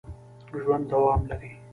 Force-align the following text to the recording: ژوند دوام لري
ژوند 0.61 0.85
دوام 0.91 1.21
لري 1.29 1.51